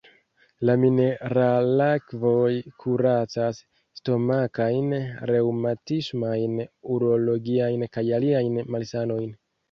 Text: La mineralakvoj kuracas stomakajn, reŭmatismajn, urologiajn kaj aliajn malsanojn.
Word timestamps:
La 0.67 0.73
mineralakvoj 0.83 2.53
kuracas 2.83 3.59
stomakajn, 3.99 4.87
reŭmatismajn, 5.31 6.55
urologiajn 6.95 7.85
kaj 7.99 8.05
aliajn 8.21 8.59
malsanojn. 8.77 9.29